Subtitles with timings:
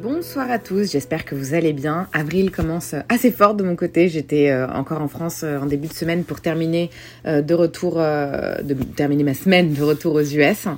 [0.00, 2.06] Bonsoir à tous, j'espère que vous allez bien.
[2.12, 4.08] Avril commence assez fort de mon côté.
[4.08, 6.90] J'étais euh, encore en France euh, en début de semaine pour terminer
[7.26, 10.68] euh, de retour, de terminer ma semaine de retour aux US.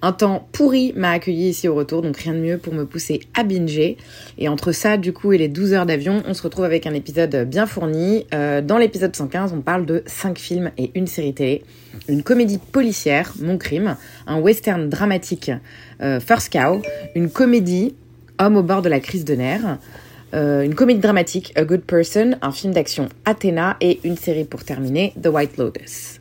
[0.00, 3.20] Un temps pourri m'a accueilli ici au retour, donc rien de mieux pour me pousser
[3.34, 3.98] à binger.
[4.38, 6.94] Et entre ça, du coup, et les 12 heures d'avion, on se retrouve avec un
[6.94, 8.24] épisode bien fourni.
[8.32, 11.64] Dans l'épisode 115, on parle de 5 films et une série télé.
[12.08, 15.50] Une comédie policière, Mon Crime, un western dramatique,
[16.00, 16.80] First Cow,
[17.14, 17.94] une comédie
[18.40, 19.76] Homme au bord de la crise de nerfs,
[20.32, 24.64] euh, une comédie dramatique, A Good Person, un film d'action, Athéna, et une série pour
[24.64, 26.20] terminer, The White Lotus.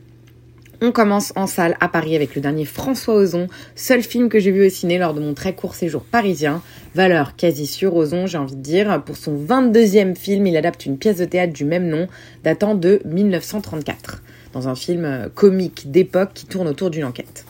[0.81, 4.51] On commence en salle à Paris avec le dernier François Ozon, seul film que j'ai
[4.51, 6.61] vu au ciné lors de mon très court séjour parisien.
[6.93, 9.01] Valeur quasi sûre, Ozon, j'ai envie de dire.
[9.05, 12.09] Pour son 22e film, il adapte une pièce de théâtre du même nom,
[12.43, 17.45] datant de 1934, dans un film euh, comique d'époque qui tourne autour d'une enquête.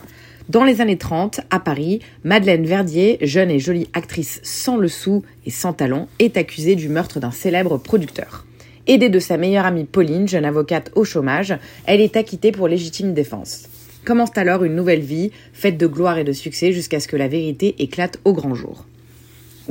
[0.50, 5.22] Dans les années 30, à Paris, Madeleine Verdier, jeune et jolie actrice sans le sou
[5.46, 8.48] et sans talent, est accusée du meurtre d'un célèbre producteur.
[8.88, 13.14] Aidée de sa meilleure amie Pauline, jeune avocate au chômage, elle est acquittée pour légitime
[13.14, 13.70] défense.
[14.06, 17.28] Commence alors une nouvelle vie, faite de gloire et de succès jusqu'à ce que la
[17.28, 18.86] vérité éclate au grand jour.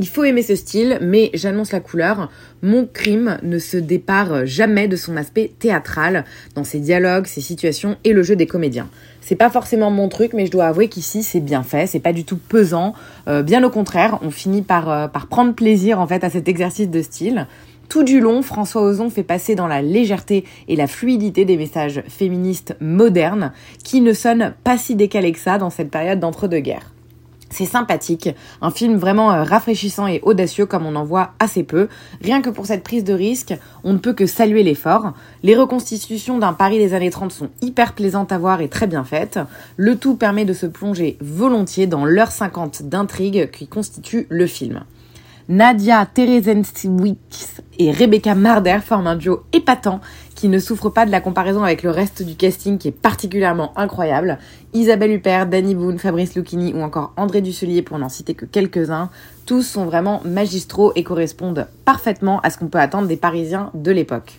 [0.01, 2.31] Il faut aimer ce style, mais j'annonce la couleur,
[2.63, 7.97] mon crime ne se dépare jamais de son aspect théâtral, dans ses dialogues, ses situations
[8.05, 8.89] et le jeu des comédiens.
[9.21, 12.13] C'est pas forcément mon truc, mais je dois avouer qu'ici c'est bien fait, c'est pas
[12.13, 12.95] du tout pesant.
[13.27, 16.47] Euh, bien au contraire, on finit par, euh, par prendre plaisir en fait à cet
[16.47, 17.49] exercice de style.
[17.89, 22.05] Tout du long, François Ozon fait passer dans la légèreté et la fluidité des messages
[22.07, 26.93] féministes modernes qui ne sonnent pas si décalés que ça dans cette période d'entre-deux-guerres.
[27.51, 28.29] C'est sympathique,
[28.61, 31.89] un film vraiment euh, rafraîchissant et audacieux comme on en voit assez peu.
[32.23, 33.55] Rien que pour cette prise de risque,
[33.85, 35.15] on ne peut que saluer l'effort.
[35.43, 39.05] Les reconstitutions d'un Paris des années 30 sont hyper plaisantes à voir et très bien
[39.05, 39.39] faites.
[39.77, 44.85] Le tout permet de se plonger volontiers dans l'heure 50 d'intrigue qui constitue le film.
[45.49, 50.01] Nadia Terezenskiewicz et Rebecca Marder forment un duo épatant
[50.39, 53.77] qui ne souffre pas de la comparaison avec le reste du casting qui est particulièrement
[53.77, 54.39] incroyable.
[54.73, 59.11] Isabelle Huppert, Danny Boone, Fabrice Lucchini ou encore André Dusselier pour n'en citer que quelques-uns,
[59.47, 63.91] tous sont vraiment magistraux et correspondent parfaitement à ce qu'on peut attendre des Parisiens de
[63.91, 64.39] l'époque.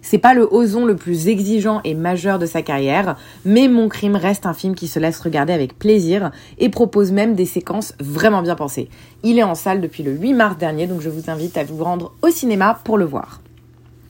[0.00, 4.16] C'est pas le Ozon le plus exigeant et majeur de sa carrière, mais Mon Crime
[4.16, 8.40] reste un film qui se laisse regarder avec plaisir et propose même des séquences vraiment
[8.40, 8.88] bien pensées.
[9.22, 11.84] Il est en salle depuis le 8 mars dernier, donc je vous invite à vous
[11.84, 13.42] rendre au cinéma pour le voir.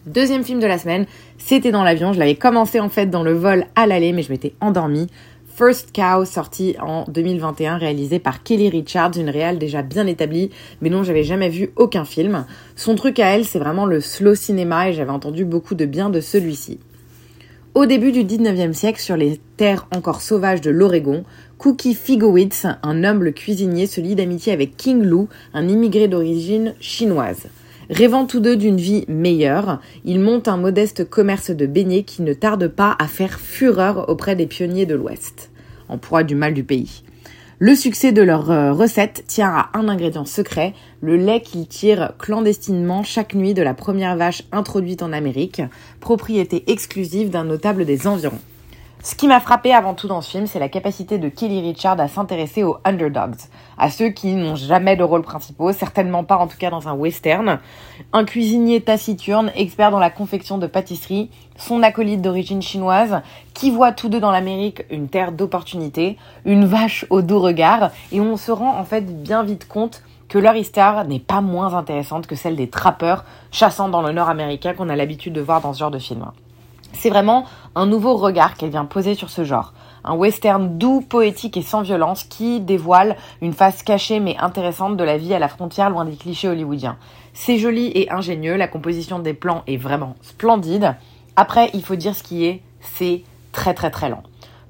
[0.09, 1.05] Deuxième film de la semaine,
[1.37, 2.15] c'était dans l'avion.
[2.15, 5.07] Je l'avais commencé en fait dans le vol à l'aller, mais je m'étais endormie.
[5.55, 10.49] First Cow, sorti en 2021, réalisé par Kelly Richards, une réale déjà bien établie,
[10.81, 12.47] mais dont j'avais jamais vu aucun film.
[12.75, 16.09] Son truc à elle, c'est vraiment le slow cinéma et j'avais entendu beaucoup de bien
[16.09, 16.79] de celui-ci.
[17.75, 21.25] Au début du 19e siècle, sur les terres encore sauvages de l'Oregon,
[21.59, 27.49] Cookie Figowitz, un humble cuisinier, se lie d'amitié avec King Lou, un immigré d'origine chinoise.
[27.91, 32.34] Rêvant tous deux d'une vie meilleure, ils montent un modeste commerce de beignets qui ne
[32.34, 35.50] tarde pas à faire fureur auprès des pionniers de l'Ouest,
[35.88, 37.03] en proie du mal du pays.
[37.59, 42.12] Le succès de leur euh, recette tient à un ingrédient secret, le lait qu'ils tirent
[42.19, 45.62] clandestinement chaque nuit de la première vache introduite en Amérique,
[45.98, 48.38] propriété exclusive d'un notable des environs.
[49.00, 52.00] Ce qui m'a frappé avant tout dans ce film, c'est la capacité de Kelly Richard
[52.00, 53.36] à s'intéresser aux underdogs,
[53.78, 56.94] à ceux qui n'ont jamais de rôle principaux, certainement pas en tout cas dans un
[56.94, 57.60] western.
[58.12, 63.22] Un cuisinier taciturne, expert dans la confection de pâtisserie, son acolyte d'origine chinoise,
[63.54, 68.20] qui voit tous deux dans l'Amérique une terre d'opportunités, une vache au doux regard, et
[68.20, 72.27] on se rend en fait bien vite compte que leur histoire n'est pas moins intéressante
[72.27, 75.72] que celle des trappeurs chassant dans le nord américain qu'on a l'habitude de voir dans
[75.72, 76.27] ce genre de film.
[76.93, 77.45] C'est vraiment
[77.75, 79.73] un nouveau regard qu'elle vient poser sur ce genre.
[80.05, 85.05] Un western doux, poétique et sans violence qui dévoile une face cachée mais intéressante de
[85.05, 86.97] la vie à la frontière loin des clichés hollywoodiens.
[87.35, 90.97] C'est joli et ingénieux, la composition des plans est vraiment splendide.
[91.37, 94.23] Après, il faut dire ce qui est, c'est très très très lent.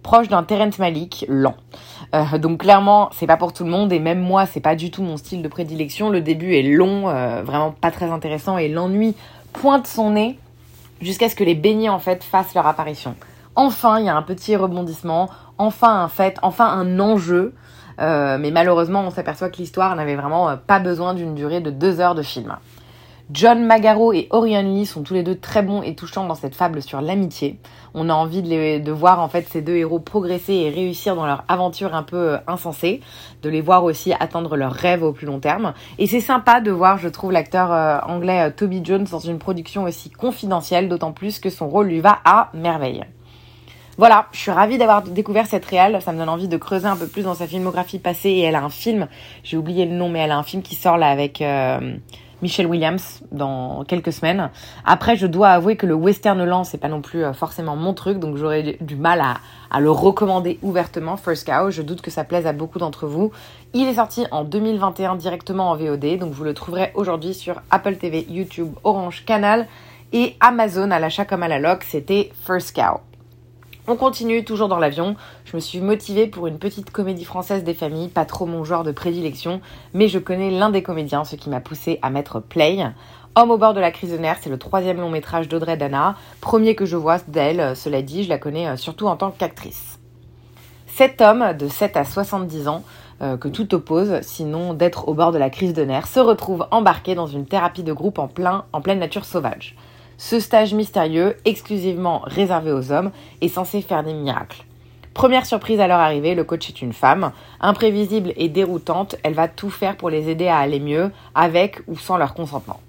[0.03, 1.57] Proche d'un Terrence Malick lent.
[2.15, 4.91] Euh, donc clairement, c'est pas pour tout le monde et même moi, c'est pas du
[4.91, 6.11] tout mon style de prédilection.
[6.11, 9.15] Le début est long, euh, vraiment pas très intéressant et l'ennui
[9.53, 10.39] pointe son nez
[11.01, 13.15] jusqu'à ce que les beignets en fait fassent leur apparition.
[13.57, 17.55] Enfin, il y a un petit rebondissement, enfin un fait, enfin un enjeu.
[17.99, 22.15] mais malheureusement, on s'aperçoit que l'histoire n'avait vraiment pas besoin d'une durée de deux heures
[22.15, 22.57] de film.
[23.31, 26.55] John Magaro et Orion Lee sont tous les deux très bons et touchants dans cette
[26.55, 27.59] fable sur l'amitié.
[27.93, 31.15] On a envie de, les, de, voir en fait ces deux héros progresser et réussir
[31.15, 33.03] dans leur aventure un peu euh, insensée,
[33.43, 35.75] de les voir aussi atteindre leurs rêves au plus long terme.
[35.99, 39.39] Et c'est sympa de voir, je trouve, l'acteur euh, anglais euh, Toby Jones dans une
[39.39, 43.05] production aussi confidentielle, d'autant plus que son rôle lui va à merveille.
[43.99, 46.01] Voilà, je suis ravie d'avoir découvert cette réale.
[46.01, 48.31] Ça me donne envie de creuser un peu plus dans sa filmographie passée.
[48.31, 49.07] Et elle a un film,
[49.43, 51.43] j'ai oublié le nom, mais elle a un film qui sort là avec
[52.43, 54.51] Michelle Williams dans quelques semaines.
[54.85, 57.95] Après, je dois avouer que le western lent, c'est pas non plus euh, forcément mon
[57.95, 59.39] truc, donc j'aurais du mal à,
[59.71, 61.17] à, le recommander ouvertement.
[61.17, 63.33] First Cow, je doute que ça plaise à beaucoup d'entre vous.
[63.75, 67.97] Il est sorti en 2021 directement en VOD, donc vous le trouverez aujourd'hui sur Apple
[67.97, 69.67] TV, YouTube, Orange, Canal
[70.13, 71.85] et Amazon à l'achat comme à la loc.
[71.85, 73.08] C'était First Cow.
[73.91, 75.17] On continue toujours dans l'avion.
[75.47, 78.85] Je me suis motivée pour une petite comédie française des familles, pas trop mon genre
[78.85, 79.63] de prédilection,
[79.95, 82.85] mais je connais l'un des comédiens, ce qui m'a poussé à mettre play.
[83.35, 86.17] Homme au bord de la crise de nerfs, c'est le troisième long métrage d'Audrey Dana,
[86.43, 89.99] premier que je vois d'elle, cela dit, je la connais euh, surtout en tant qu'actrice.
[90.87, 92.83] Cet homme de 7 à 70 ans,
[93.23, 96.67] euh, que tout oppose, sinon d'être au bord de la crise de nerfs, se retrouve
[96.73, 99.77] embarqué dans une thérapie de groupe en pleine nature sauvage.
[100.21, 104.65] Ce stage mystérieux, exclusivement réservé aux hommes, est censé faire des miracles.
[105.15, 107.31] Première surprise à leur arrivée, le coach est une femme.
[107.61, 111.97] Imprévisible et déroutante, elle va tout faire pour les aider à aller mieux, avec ou
[111.97, 112.81] sans leur consentement.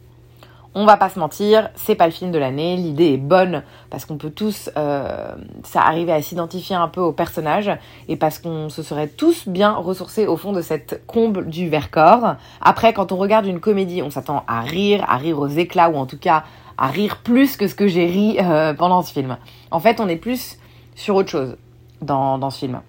[0.76, 4.06] On va pas se mentir, c'est pas le film de l'année, l'idée est bonne parce
[4.06, 5.34] qu'on peut tous euh,
[5.74, 7.72] arriver à s'identifier un peu au personnage
[8.08, 12.36] et parce qu'on se serait tous bien ressourcés au fond de cette comble du Vercors.
[12.62, 15.96] Après, quand on regarde une comédie, on s'attend à rire, à rire aux éclats ou
[15.96, 16.44] en tout cas
[16.80, 19.38] à rire plus que ce que j'ai ri euh, pendant ce film.
[19.70, 20.58] En fait, on est plus
[20.96, 21.58] sur autre chose
[22.02, 22.81] dans, dans ce film.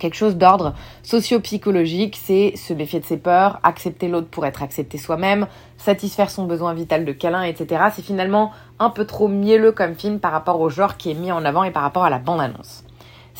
[0.00, 4.98] Quelque chose d'ordre socio-psychologique, c'est se méfier de ses peurs, accepter l'autre pour être accepté
[4.98, 5.46] soi-même,
[5.76, 7.84] satisfaire son besoin vital de câlin, etc.
[7.94, 11.32] C'est finalement un peu trop mielleux comme film par rapport au genre qui est mis
[11.32, 12.84] en avant et par rapport à la bande-annonce.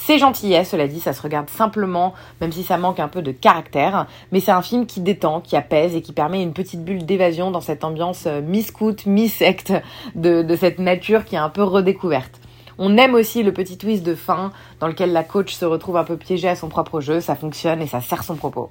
[0.00, 3.32] C'est gentillet, cela dit, ça se regarde simplement, même si ça manque un peu de
[3.32, 7.04] caractère, mais c'est un film qui détend, qui apaise et qui permet une petite bulle
[7.04, 9.72] d'évasion dans cette ambiance euh, mi-scout, mi-secte
[10.14, 12.40] de, de cette nature qui est un peu redécouverte.
[12.78, 16.04] On aime aussi le petit twist de fin dans lequel la coach se retrouve un
[16.04, 18.70] peu piégée à son propre jeu, ça fonctionne et ça sert son propos.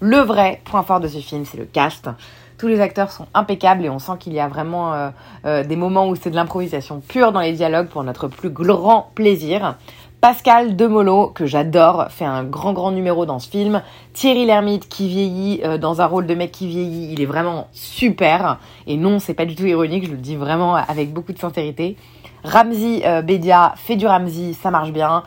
[0.00, 2.08] Le vrai point fort de ce film, c'est le cast.
[2.58, 5.10] Tous les acteurs sont impeccables et on sent qu'il y a vraiment euh,
[5.46, 9.10] euh, des moments où c'est de l'improvisation pure dans les dialogues pour notre plus grand
[9.14, 9.76] plaisir.
[10.20, 13.82] Pascal Demolo, que j'adore, fait un grand grand numéro dans ce film.
[14.14, 17.68] Thierry Lhermitte qui vieillit euh, dans un rôle de mec qui vieillit, il est vraiment
[17.70, 18.58] super.
[18.88, 21.96] Et non, c'est pas du tout ironique, je le dis vraiment avec beaucoup de sincérité.
[22.42, 25.22] Ramzi euh, Bédia fait du Ramzi, ça marche bien.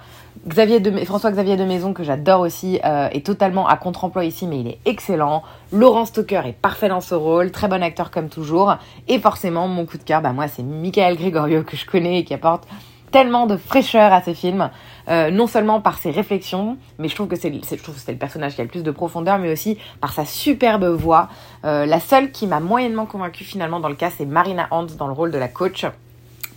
[0.45, 4.45] Xavier de, François Xavier de Maison, que j'adore aussi, euh, est totalement à contre-emploi ici,
[4.45, 5.43] mais il est excellent.
[5.71, 8.75] Laurent Stoker est parfait dans ce rôle, très bon acteur comme toujours.
[9.07, 12.23] Et forcément, mon coup de cœur, bah moi, c'est Michael Gregorio que je connais et
[12.25, 12.67] qui apporte
[13.11, 14.69] tellement de fraîcheur à ce film,
[15.09, 18.63] euh, non seulement par ses réflexions, mais je trouve que c'est, le personnage qui a
[18.63, 21.29] le plus de profondeur, mais aussi par sa superbe voix.
[21.65, 25.07] Euh, la seule qui m'a moyennement convaincue finalement dans le cas, c'est Marina Hans dans
[25.07, 25.85] le rôle de la coach.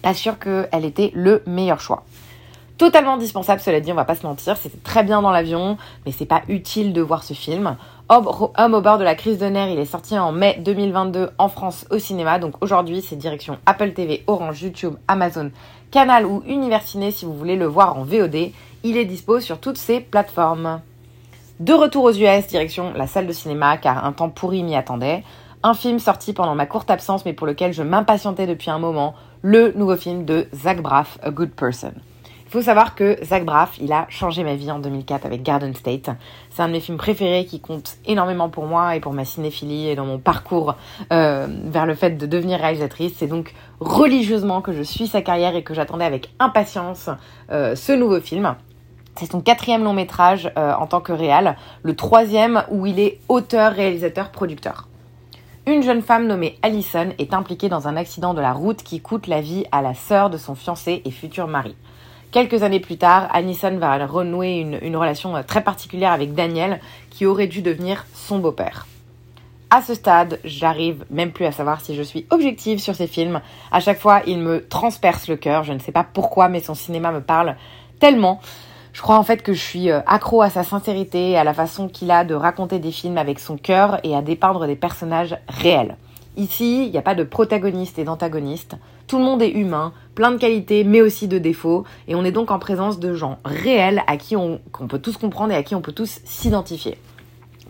[0.03, 2.05] Pas sûr qu'elle était le meilleur choix.
[2.77, 6.13] Totalement indispensable, cela dit, on va pas se mentir, c'était très bien dans l'avion, mais
[6.13, 7.77] c'est pas utile de voir ce film.
[8.09, 11.49] Homme au bord de la crise de nerfs, il est sorti en mai 2022 en
[11.49, 15.53] France au cinéma, donc aujourd'hui c'est direction Apple TV, Orange, YouTube, Amazon,
[15.95, 18.51] Canal ou Universiné si vous voulez le voir en VOD.
[18.83, 20.81] Il est dispo sur toutes ces plateformes.
[21.61, 25.23] De retour aux US, direction la salle de cinéma car un temps pourri m'y attendait.
[25.63, 29.15] Un film sorti pendant ma courte absence mais pour lequel je m'impatientais depuis un moment,
[29.43, 31.93] le nouveau film de Zach Braff, A Good Person.
[32.55, 35.75] Il faut savoir que Zach Braff, il a changé ma vie en 2004 avec Garden
[35.75, 36.09] State.
[36.51, 39.89] C'est un de mes films préférés qui compte énormément pour moi et pour ma cinéphilie
[39.89, 40.77] et dans mon parcours
[41.13, 43.15] euh, vers le fait de devenir réalisatrice.
[43.17, 47.11] C'est donc religieusement que je suis sa carrière et que j'attendais avec impatience
[47.51, 48.55] euh, ce nouveau film.
[49.17, 53.19] C'est son quatrième long métrage euh, en tant que réal, le troisième où il est
[53.29, 54.87] auteur, réalisateur, producteur.
[55.67, 59.27] Une jeune femme nommée Allison est impliquée dans un accident de la route qui coûte
[59.27, 61.75] la vie à la sœur de son fiancé et futur mari.
[62.35, 67.27] Quelques années plus tard, Anison va renouer une, relation euh, très particulière avec Daniel, qui
[67.27, 68.89] aurait dû devenir son beau-père.
[69.71, 73.41] À ce stade, j'arrive même plus à savoir si je suis objective sur ces films.
[73.71, 75.63] À chaque fois, il me transperce le cœur.
[75.63, 77.55] Je ne sais pas pourquoi, mais son cinéma me parle
[78.01, 78.41] tellement.
[78.93, 81.87] Je crois en fait que je suis euh, accro à sa sincérité, à la façon
[81.87, 85.97] qu'il a de raconter des films avec son cœur et à dépeindre des personnages réels.
[86.37, 88.77] Ici, il n'y a pas de protagoniste et d'antagoniste.
[89.07, 92.33] Tout le monde est humain, plein de qualités, mais aussi de défauts, et on est
[92.33, 95.75] donc en présence de gens réels à qui on, peut tous comprendre et à qui
[95.75, 96.99] on peut tous s'identifier.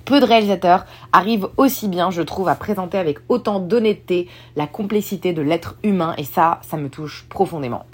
[0.06, 5.33] Peu de réalisateurs arrivent aussi bien, je trouve, à présenter avec autant d'honnêteté la complexité
[5.33, 7.85] de l'être humain, et ça, ça me touche profondément.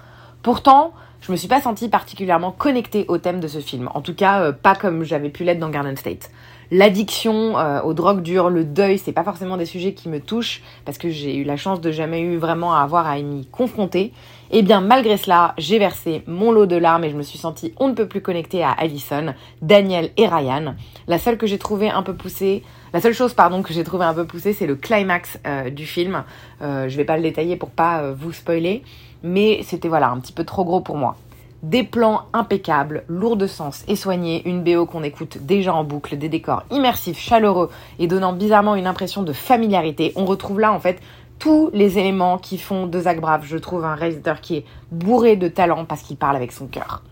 [0.43, 3.91] Pourtant, je me suis pas sentie particulièrement connectée au thème de ce film.
[3.95, 6.31] En tout cas, euh, pas comme j'avais pu l'être dans Garden State.
[6.73, 10.62] L'addiction euh, aux drogues dures, le deuil, c'est pas forcément des sujets qui me touchent
[10.85, 14.12] parce que j'ai eu la chance de jamais eu vraiment à avoir à m'y confronter.
[14.53, 17.39] Et eh bien malgré cela, j'ai versé mon lot de larmes et je me suis
[17.39, 20.75] sentie on ne peut plus connectée à Allison, Daniel et Ryan.
[21.07, 22.62] La seule que j'ai trouvé un peu poussée,
[22.93, 25.87] la seule chose pardon que j'ai trouvé un peu poussée, c'est le climax euh, du
[25.87, 26.25] film.
[26.62, 28.83] Euh, je vais pas le détailler pour pas euh, vous spoiler,
[29.23, 31.17] mais c'était voilà un petit peu trop gros pour moi.
[31.62, 36.17] Des plans impeccables, lourds de sens et soignés, une BO qu'on écoute déjà en boucle,
[36.17, 40.12] des décors immersifs, chaleureux et donnant bizarrement une impression de familiarité.
[40.17, 41.00] On retrouve là en fait
[41.38, 45.37] tous les éléments qui font de Zach Braff, je trouve, un réalisateur qui est bourré
[45.37, 47.02] de talent parce qu'il parle avec son cœur.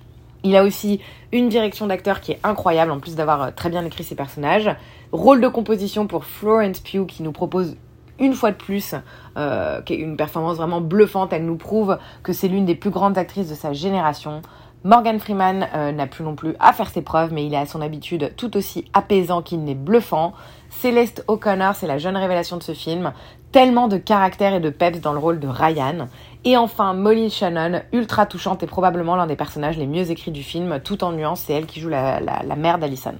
[0.44, 1.00] Il a aussi
[1.32, 4.70] une direction d'acteur qui est incroyable, en plus d'avoir euh, très bien écrit ses personnages.
[5.12, 7.76] Rôle de composition pour Florence Pugh qui nous propose
[8.18, 8.94] une fois de plus
[9.36, 11.32] euh, une performance vraiment bluffante.
[11.32, 14.42] Elle nous prouve que c'est l'une des plus grandes actrices de sa génération.
[14.84, 17.66] Morgan Freeman euh, n'a plus non plus à faire ses preuves, mais il est à
[17.66, 20.34] son habitude tout aussi apaisant qu'il n'est bluffant.
[20.70, 23.12] Céleste O'Connor, c'est la jeune révélation de ce film.
[23.50, 26.08] Tellement de caractère et de peps dans le rôle de Ryan.
[26.44, 30.42] Et enfin, Molly Shannon, ultra touchante et probablement l'un des personnages les mieux écrits du
[30.42, 33.14] film, tout en nuance, c'est elle qui joue la, la mère d'Alison.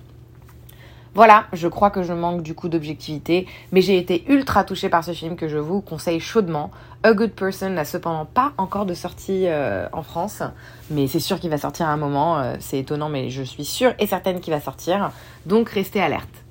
[1.19, 5.03] Voilà, je crois que je manque du coup d'objectivité, mais j'ai été ultra touchée par
[5.03, 6.71] ce film que je vous conseille chaudement.
[7.03, 10.45] A Good Person n'a cependant pas encore de sortie euh, en France,
[10.93, 13.65] mais c'est sûr qu'il va sortir à un moment, euh, c'est étonnant, mais je suis
[13.65, 15.11] sûre et certaine qu'il va sortir,
[15.45, 16.45] donc restez alerte.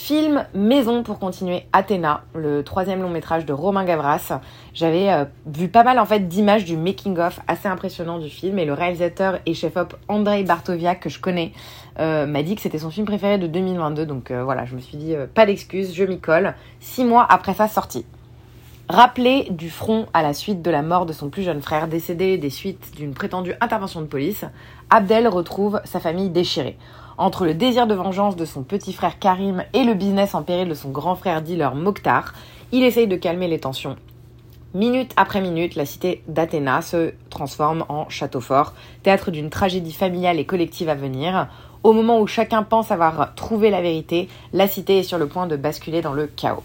[0.00, 4.40] Film maison pour continuer, Athéna, le troisième long métrage de Romain Gavras.
[4.72, 8.60] J'avais euh, vu pas mal en fait d'images du making of assez impressionnant du film
[8.60, 11.52] et le réalisateur et chef-op Andrei Bartoviak que je connais
[11.98, 14.06] euh, m'a dit que c'était son film préféré de 2022.
[14.06, 16.54] Donc euh, voilà, je me suis dit pas d'excuses, je m'y colle.
[16.78, 18.06] Six mois après sa sortie.
[18.88, 22.38] Rappelé du front à la suite de la mort de son plus jeune frère décédé
[22.38, 24.44] des suites d'une prétendue intervention de police,
[24.90, 26.78] Abdel retrouve sa famille déchirée.
[27.18, 30.68] Entre le désir de vengeance de son petit frère Karim et le business en péril
[30.68, 32.32] de son grand frère dealer Mokhtar,
[32.70, 33.96] il essaye de calmer les tensions.
[34.72, 38.72] Minute après minute, la cité d'Athéna se transforme en château fort,
[39.02, 41.48] théâtre d'une tragédie familiale et collective à venir.
[41.82, 45.48] Au moment où chacun pense avoir trouvé la vérité, la cité est sur le point
[45.48, 46.62] de basculer dans le chaos.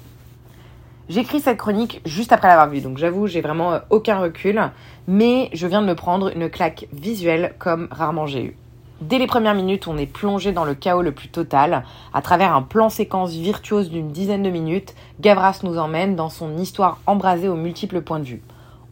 [1.09, 4.61] J'écris cette chronique juste après l'avoir vue, donc j'avoue, j'ai vraiment euh, aucun recul,
[5.07, 8.57] mais je viens de me prendre une claque visuelle comme rarement j'ai eu.
[9.03, 11.83] Dès les premières minutes, on est plongé dans le chaos le plus total.
[12.13, 16.57] À travers un plan séquence virtuose d'une dizaine de minutes, Gavras nous emmène dans son
[16.57, 18.41] histoire embrasée aux multiples points de vue.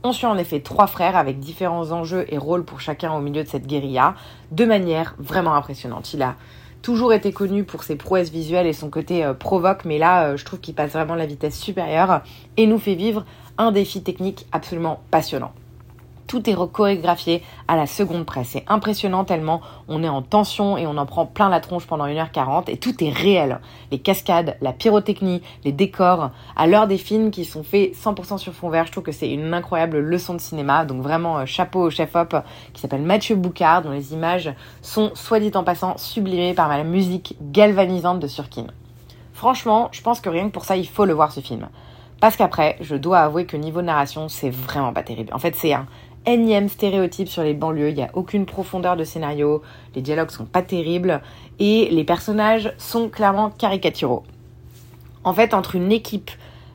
[0.03, 3.41] On suit en effet trois frères avec différents enjeux et rôles pour chacun au milieu
[3.41, 4.15] de cette guérilla,
[4.51, 6.13] de manière vraiment impressionnante.
[6.13, 6.35] Il a
[6.81, 10.35] toujours été connu pour ses prouesses visuelles et son côté euh, provoque, mais là, euh,
[10.35, 12.19] je trouve qu'il passe vraiment la vitesse supérieure
[12.57, 13.23] et nous fait vivre
[13.57, 15.53] un défi technique absolument passionnant
[16.27, 18.43] tout est chorégraphié à la seconde près.
[18.43, 22.05] C'est impressionnant tellement on est en tension et on en prend plein la tronche pendant
[22.05, 23.59] 1h40 et tout est réel.
[23.91, 28.53] Les cascades, la pyrotechnie, les décors, à l'heure des films qui sont faits 100% sur
[28.53, 30.85] fond vert, je trouve que c'est une incroyable leçon de cinéma.
[30.85, 32.35] Donc vraiment euh, chapeau au chef-op
[32.73, 36.83] qui s'appelle Mathieu Boucard dont les images sont, soit dit en passant, sublimées par la
[36.83, 38.67] musique galvanisante de Surkin.
[39.33, 41.67] Franchement, je pense que rien que pour ça, il faut le voir ce film.
[42.19, 45.33] Parce qu'après, je dois avouer que niveau narration, c'est vraiment pas terrible.
[45.33, 45.87] En fait, c'est un
[46.25, 49.61] énième stéréotype sur les banlieues, il n'y a aucune profondeur de scénario,
[49.95, 51.21] les dialogues sont pas terribles
[51.59, 54.23] et les personnages sont clairement caricaturaux.
[55.23, 56.31] En fait, entre une équipe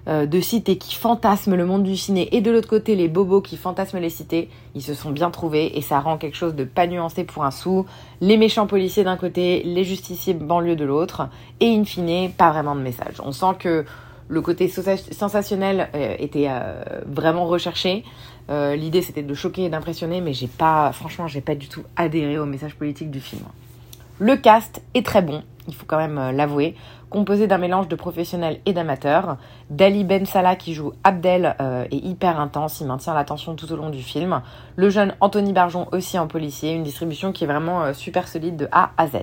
[0.09, 3.41] euh, de cités qui fantasment le monde du ciné et de l'autre côté les bobos
[3.41, 6.62] qui fantasment les cités, ils se sont bien trouvés et ça rend quelque chose de
[6.62, 7.87] pas nuancé pour un sou.
[8.21, 12.76] Les méchants policiers d'un côté, les justiciers banlieues de l'autre et in fine, pas vraiment
[12.76, 13.21] de message.
[13.25, 13.85] On sent que
[14.29, 18.05] le côté sensationnel euh, était euh, vraiment recherché.
[18.49, 21.83] Euh, l'idée c'était de choquer et d'impressionner, mais j'ai pas, franchement, j'ai pas du tout
[21.97, 23.43] adhéré au message politique du film.
[24.19, 26.75] Le cast est très bon, il faut quand même l'avouer,
[27.11, 29.37] composé d'un mélange de professionnels et d'amateurs.
[29.69, 31.55] Dali Ben Salah qui joue Abdel
[31.91, 34.41] est hyper intense, il maintient l'attention tout au long du film.
[34.76, 38.69] Le jeune Anthony Barjon aussi en policier, une distribution qui est vraiment super solide de
[38.73, 39.17] A à Z.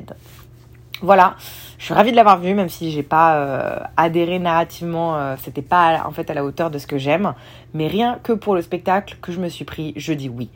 [1.03, 1.35] Voilà,
[1.79, 5.61] je suis ravie de l'avoir vu, même si j'ai pas euh, adhéré narrativement, euh, c'était
[5.61, 7.33] pas en fait à la hauteur de ce que j'aime,
[7.73, 10.49] mais rien que pour le spectacle que je me suis pris, je dis oui.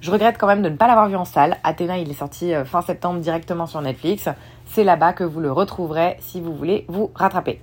[0.00, 1.58] Je regrette quand même de ne pas l'avoir vu en salle.
[1.64, 4.30] Athéna, il est sorti euh, fin septembre directement sur Netflix.
[4.64, 7.60] C'est là-bas que vous le retrouverez si vous voulez vous rattraper.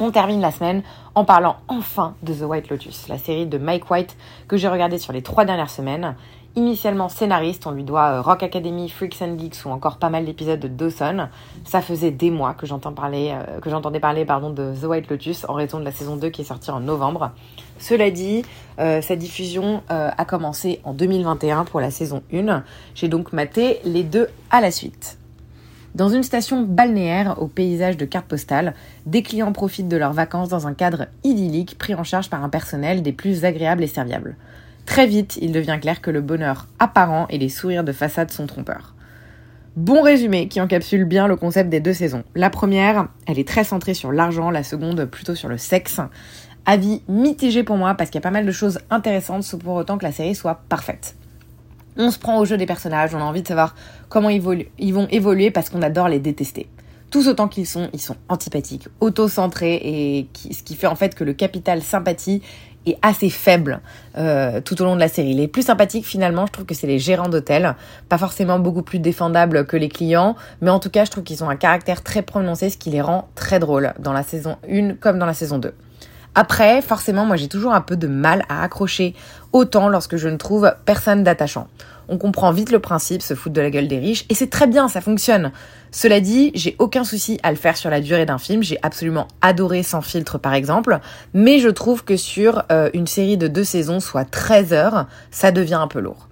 [0.00, 0.82] On termine la semaine
[1.14, 4.98] en parlant enfin de The White Lotus, la série de Mike White que j'ai regardée
[4.98, 6.14] sur les trois dernières semaines.
[6.56, 10.24] Initialement scénariste, on lui doit euh, Rock Academy, Freaks and Geeks ou encore pas mal
[10.24, 11.28] d'épisodes de Dawson.
[11.64, 15.46] Ça faisait des mois que parler, euh, que j'entendais parler pardon, de The White Lotus
[15.48, 17.30] en raison de la saison 2 qui est sortie en novembre.
[17.78, 18.44] Cela dit,
[18.80, 22.64] euh, sa diffusion a commencé en 2021 pour la saison 1.
[22.96, 25.18] J'ai donc maté les deux à la suite.
[25.94, 28.74] Dans une station balnéaire au paysage de cartes postales,
[29.06, 32.48] des clients profitent de leurs vacances dans un cadre idyllique pris en charge par un
[32.48, 34.36] personnel des plus agréables et serviables.
[34.86, 38.46] Très vite, il devient clair que le bonheur apparent et les sourires de façade sont
[38.46, 38.94] trompeurs.
[39.76, 42.24] Bon résumé qui encapsule bien le concept des deux saisons.
[42.34, 46.00] La première, elle est très centrée sur l'argent, la seconde plutôt sur le sexe.
[46.66, 49.74] Avis mitigé pour moi parce qu'il y a pas mal de choses intéressantes sans pour
[49.74, 51.14] autant que la série soit parfaite.
[51.96, 53.74] On se prend au jeu des personnages, on a envie de savoir
[54.08, 56.68] comment ils, vont évoluer parce qu'on adore les détester.
[57.10, 61.24] Tous autant qu'ils sont, ils sont antipathiques, auto-centrés et ce qui fait en fait que
[61.24, 62.42] le capital sympathie
[62.86, 63.80] est assez faible
[64.16, 65.34] euh, tout au long de la série.
[65.34, 67.74] Les plus sympathiques finalement, je trouve que c'est les gérants d'hôtel,
[68.08, 71.44] pas forcément beaucoup plus défendables que les clients, mais en tout cas je trouve qu'ils
[71.44, 74.94] ont un caractère très prononcé, ce qui les rend très drôles dans la saison 1
[74.94, 75.74] comme dans la saison 2.
[76.34, 79.14] Après, forcément, moi j'ai toujours un peu de mal à accrocher
[79.52, 81.66] autant lorsque je ne trouve personne d'attachant.
[82.12, 84.66] On comprend vite le principe, se foutre de la gueule des riches, et c'est très
[84.66, 85.52] bien, ça fonctionne.
[85.92, 89.28] Cela dit, j'ai aucun souci à le faire sur la durée d'un film, j'ai absolument
[89.42, 90.98] adoré Sans filtre par exemple,
[91.34, 95.52] mais je trouve que sur euh, une série de deux saisons, soit 13 heures, ça
[95.52, 96.26] devient un peu lourd.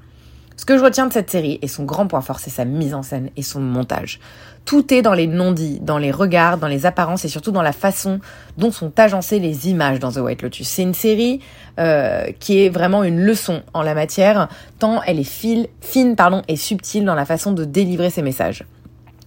[0.57, 2.93] Ce que je retiens de cette série, et son grand point fort, c'est sa mise
[2.93, 4.19] en scène et son montage.
[4.69, 7.73] Tout est dans les non-dits, dans les regards, dans les apparences et surtout dans la
[7.73, 8.21] façon
[8.59, 10.69] dont sont agencées les images dans The White Lotus.
[10.69, 11.41] C'est une série
[11.79, 14.49] euh, qui est vraiment une leçon en la matière,
[14.79, 15.25] tant elle est
[15.81, 18.67] fine pardon, et subtile dans la façon de délivrer ses messages.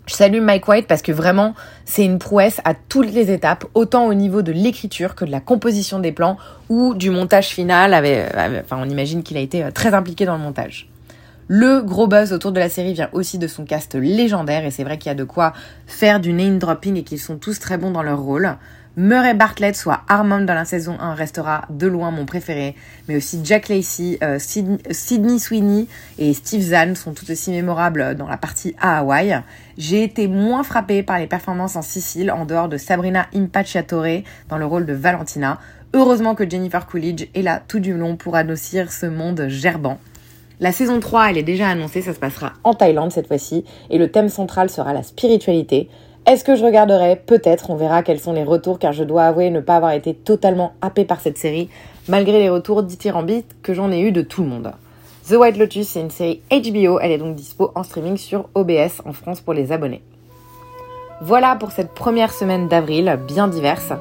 [0.06, 1.56] Je salue Mike White parce que vraiment,
[1.86, 5.40] c'est une prouesse à toutes les étapes, autant au niveau de l'écriture que de la
[5.40, 6.38] composition des plans
[6.70, 7.96] ou du montage final.
[7.96, 10.91] enfin, on imagine qu'il a été euh, très impliqué dans le montage.
[11.54, 14.86] Le gros buzz autour de la série vient aussi de son cast légendaire et c'est
[14.86, 15.52] vrai qu'il y a de quoi
[15.86, 18.56] faire du name dropping et qu'ils sont tous très bons dans leur rôle.
[18.96, 22.78] Murray Bartlett, soit Armand dans la saison 1, restera de loin mon préféré,
[23.10, 28.30] mais aussi Jack Lacey, euh, Sydney Sweeney et Steve Zahn sont tout aussi mémorables dans
[28.30, 29.42] la partie à Hawaï.
[29.78, 34.58] J'ai été moins frappée par les performances en Sicile, en dehors de Sabrina Impacciatore dans
[34.58, 35.60] le rôle de Valentina.
[35.94, 40.00] Heureusement que Jennifer Coolidge est là tout du long pour adoucir ce monde gerbant.
[40.64, 43.98] La saison 3, elle est déjà annoncée, ça se passera en Thaïlande cette fois-ci, et
[43.98, 45.90] le thème central sera la spiritualité.
[46.28, 47.16] Est-ce que je regarderai?
[47.16, 50.14] Peut-être, on verra quels sont les retours, car je dois avouer ne pas avoir été
[50.14, 51.68] totalement happé par cette série,
[52.08, 54.72] malgré les retours dithyrambiques que j'en ai eu de tout le monde.
[55.28, 59.02] The White Lotus, c'est une série HBO, elle est donc dispo en streaming sur OBS
[59.06, 60.04] en France pour les abonnés.
[61.22, 63.94] Voilà pour cette première semaine d'avril, bien diverse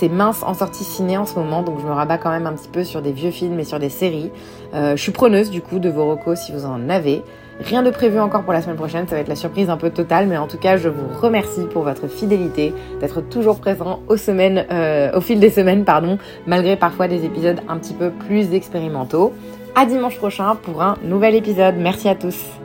[0.00, 2.54] c'est mince en sortie ciné en ce moment, donc je me rabats quand même un
[2.54, 4.30] petit peu sur des vieux films et sur des séries.
[4.72, 7.22] Euh, je suis preneuse du coup de vos recos si vous en avez.
[7.62, 9.90] Rien de prévu encore pour la semaine prochaine, ça va être la surprise un peu
[9.90, 15.10] totale, mais en tout cas je vous remercie pour votre fidélité, d'être toujours présent euh,
[15.14, 19.34] au fil des semaines, pardon, malgré parfois des épisodes un petit peu plus expérimentaux.
[19.74, 21.74] À dimanche prochain pour un nouvel épisode.
[21.76, 22.59] Merci à tous.